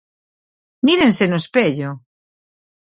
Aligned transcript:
¡Mírense 0.87 1.25
no 1.27 1.37
espello! 1.43 1.89